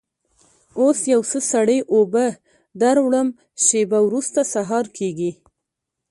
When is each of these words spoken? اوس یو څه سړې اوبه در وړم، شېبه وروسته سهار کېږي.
اوس 0.81 0.99
یو 1.13 1.21
څه 1.31 1.39
سړې 1.51 1.79
اوبه 1.93 2.25
در 2.81 2.97
وړم، 3.05 3.27
شېبه 3.65 3.99
وروسته 4.07 4.39
سهار 4.53 4.85
کېږي. 4.97 5.31